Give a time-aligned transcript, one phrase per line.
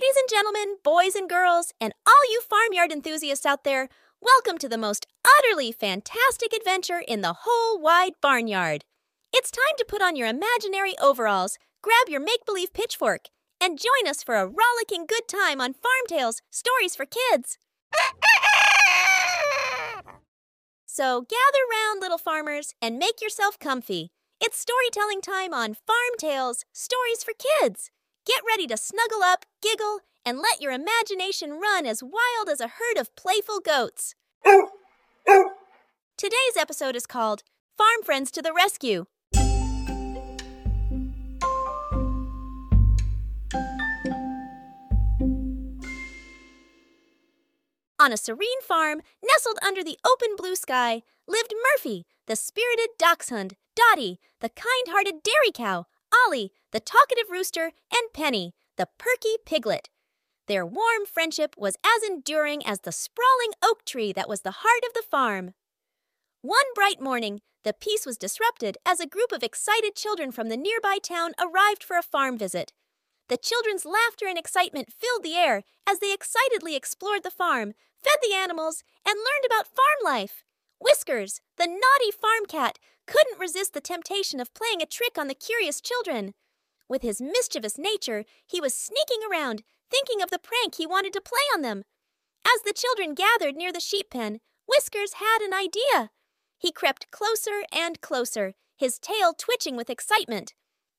[0.00, 3.90] Ladies and gentlemen, boys and girls, and all you farmyard enthusiasts out there,
[4.22, 8.86] welcome to the most utterly fantastic adventure in the whole wide barnyard.
[9.30, 13.26] It's time to put on your imaginary overalls, grab your make believe pitchfork,
[13.60, 17.58] and join us for a rollicking good time on Farm Tales Stories for Kids.
[20.86, 24.12] So gather round, little farmers, and make yourself comfy.
[24.40, 27.90] It's storytelling time on Farm Tales Stories for Kids.
[28.26, 32.68] Get ready to snuggle up, giggle, and let your imagination run as wild as a
[32.68, 34.14] herd of playful goats.
[36.18, 37.42] Today's episode is called
[37.78, 39.06] Farm Friends to the Rescue.
[47.98, 53.56] On a serene farm, nestled under the open blue sky, lived Murphy, the spirited dachshund,
[53.74, 55.86] Dottie, the kind hearted dairy cow,
[56.26, 59.88] Ollie, the talkative rooster, and Penny, the perky piglet.
[60.46, 64.82] Their warm friendship was as enduring as the sprawling oak tree that was the heart
[64.86, 65.54] of the farm.
[66.42, 70.56] One bright morning, the peace was disrupted as a group of excited children from the
[70.56, 72.72] nearby town arrived for a farm visit.
[73.28, 78.16] The children's laughter and excitement filled the air as they excitedly explored the farm, fed
[78.22, 80.42] the animals, and learned about farm life.
[80.80, 85.34] Whiskers, the naughty farm cat, couldn't resist the temptation of playing a trick on the
[85.34, 86.32] curious children.
[86.90, 91.20] With his mischievous nature, he was sneaking around, thinking of the prank he wanted to
[91.20, 91.84] play on them.
[92.44, 96.10] As the children gathered near the sheep pen, Whiskers had an idea.
[96.58, 100.54] He crept closer and closer, his tail twitching with excitement.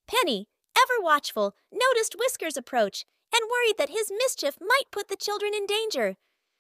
[0.08, 0.48] Penny,
[0.78, 5.66] ever watchful, noticed Whiskers' approach and worried that his mischief might put the children in
[5.66, 6.16] danger.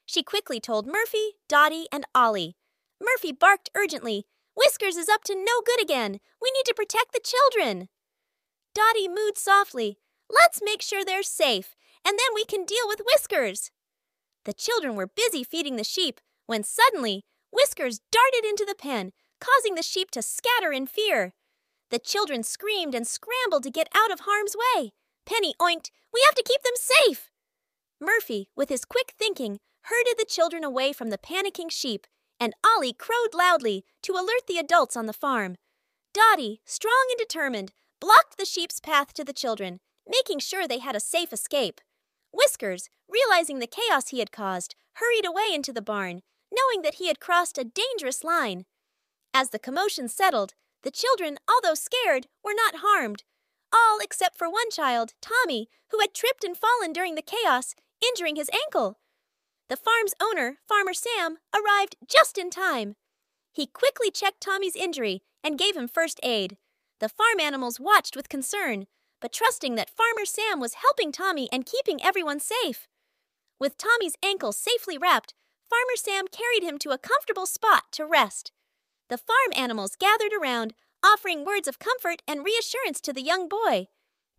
[0.06, 2.58] She quickly told Murphy, Dottie, and Ollie.
[3.00, 4.26] Murphy barked urgently.
[4.58, 6.20] Whiskers is up to no good again.
[6.42, 7.88] We need to protect the children.
[8.73, 9.97] Dottie mooed softly.
[10.30, 13.72] Let's make sure they're safe, and then we can deal with Whiskers.
[14.46, 19.75] The children were busy feeding the sheep when suddenly Whiskers darted into the pen, causing
[19.75, 21.34] the sheep to scatter in fear.
[21.90, 24.91] The children screamed and scrambled to get out of harm's way.
[25.25, 27.29] Penny oinked, We have to keep them safe.
[28.00, 32.07] Murphy, with his quick thinking, herded the children away from the panicking sheep,
[32.40, 35.57] and Ollie crowed loudly to alert the adults on the farm.
[36.13, 40.95] Dottie, strong and determined, blocked the sheep's path to the children, making sure they had
[40.95, 41.79] a safe escape.
[42.34, 47.07] Whiskers, realizing the chaos he had caused, hurried away into the barn, knowing that he
[47.07, 48.66] had crossed a dangerous line.
[49.34, 50.53] As the commotion settled,
[50.84, 53.23] the children, although scared, were not harmed.
[53.72, 58.35] All except for one child, Tommy, who had tripped and fallen during the chaos, injuring
[58.35, 59.00] his ankle.
[59.69, 62.95] The farm's owner, Farmer Sam, arrived just in time.
[63.53, 66.57] He quickly checked Tommy's injury and gave him first aid.
[67.01, 68.85] The farm animals watched with concern,
[69.19, 72.88] but trusting that Farmer Sam was helping Tommy and keeping everyone safe.
[73.59, 75.34] With Tommy's ankle safely wrapped,
[75.69, 78.53] Farmer Sam carried him to a comfortable spot to rest.
[79.09, 80.73] The farm animals gathered around,
[81.03, 83.88] offering words of comfort and reassurance to the young boy.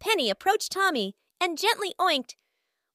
[0.01, 2.37] Penny approached Tommy and gently oinked,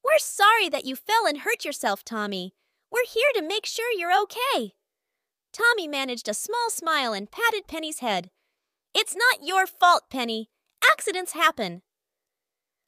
[0.08, 2.54] we're sorry that you fell and hurt yourself, Tommy.
[2.90, 4.76] We're here to make sure you're okay.
[5.52, 8.30] Tommy managed a small smile and patted Penny's head.
[9.00, 10.50] It's not your fault, Penny.
[10.84, 11.84] Accidents happen.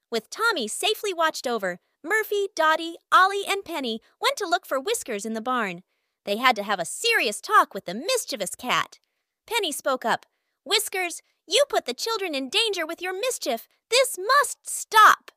[0.10, 5.24] With Tommy safely watched over, Murphy, Dottie, Ollie, and Penny went to look for Whiskers
[5.24, 5.84] in the barn.
[6.26, 8.98] They had to have a serious talk with the mischievous cat.
[9.46, 10.26] Penny spoke up.
[10.66, 13.68] Whiskers, you put the children in danger with your mischief.
[13.92, 15.30] This must stop.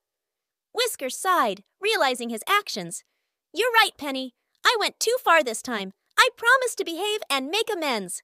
[0.73, 3.05] Whiskers sighed, realizing his actions.
[3.53, 4.33] You're right, Penny.
[4.65, 5.93] I went too far this time.
[6.19, 8.23] I promise to behave and make amends.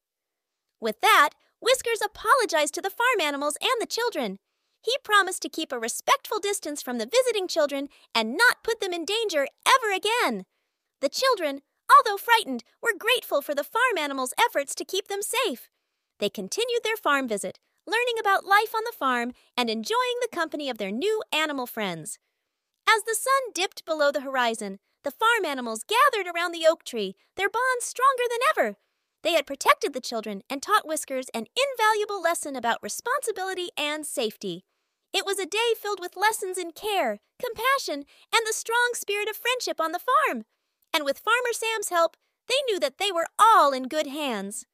[0.81, 4.38] With that, Whiskers apologized to the farm animals and the children.
[4.82, 8.92] He promised to keep a respectful distance from the visiting children and not put them
[8.92, 10.44] in danger ever again.
[11.00, 15.69] The children, although frightened, were grateful for the farm animals' efforts to keep them safe.
[16.20, 20.70] They continued their farm visit, learning about life on the farm and enjoying the company
[20.70, 22.19] of their new animal friends.
[22.88, 27.16] As the sun dipped below the horizon, the farm animals gathered around the oak tree,
[27.37, 28.76] their bonds stronger than ever.
[29.23, 34.65] They had protected the children and taught Whiskers an invaluable lesson about responsibility and safety.
[35.12, 39.37] It was a day filled with lessons in care, compassion, and the strong spirit of
[39.37, 40.44] friendship on the farm.
[40.94, 42.17] And with Farmer Sam's help,
[42.49, 44.67] they knew that they were all in good hands.